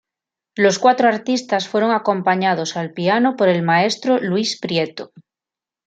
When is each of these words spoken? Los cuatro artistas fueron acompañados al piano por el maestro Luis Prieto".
Los 0.55 0.79
cuatro 0.79 1.07
artistas 1.07 1.67
fueron 1.67 1.91
acompañados 1.91 2.75
al 2.75 2.91
piano 2.91 3.35
por 3.35 3.49
el 3.49 3.61
maestro 3.61 4.17
Luis 4.19 4.59
Prieto". 4.59 5.11